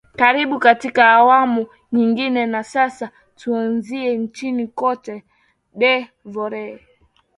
[0.17, 5.23] karibu katika awamu nyingine na sasa tuanzie nchini cote
[5.75, 6.87] de voire